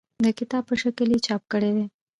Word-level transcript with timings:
د 0.25 0.27
کتاب 0.39 0.63
په 0.69 0.75
شکل 0.83 1.07
یې 1.13 1.19
چاپ 1.27 1.41
کړي 1.51 1.71
دي. 1.77 1.85